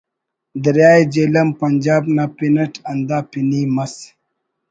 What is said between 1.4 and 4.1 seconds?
پنجاب نا پن اٹ ہندا پنی مس